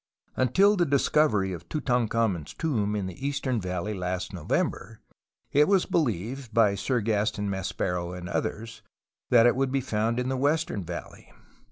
Until 0.35 0.75
the 0.75 0.85
discovery 0.87 1.53
of 1.53 1.69
Tutankhamen's 1.69 2.55
tomb 2.55 2.95
in 2.95 3.05
the 3.05 3.23
Eastern 3.23 3.61
Valley 3.61 3.93
last 3.93 4.33
November 4.33 4.99
it 5.51 5.67
was 5.67 5.85
believed 5.85 6.51
(by 6.55 6.73
Sir 6.73 7.01
Gaston 7.01 7.47
Maspero 7.51 8.11
and 8.11 8.27
others) 8.27 8.81
that 9.29 9.45
it 9.45 9.55
would 9.55 9.71
be 9.71 9.79
found 9.79 10.19
in 10.19 10.27
the 10.27 10.37
Western 10.37 10.83
\'^ 10.85 10.89
alley. 10.89 11.31